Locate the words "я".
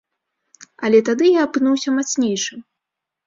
1.37-1.43